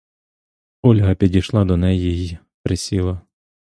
Ольга 0.81 1.15
підійшла 1.15 1.65
до 1.65 1.77
неї 1.77 2.25
й 2.25 2.37
присіла. 2.63 3.21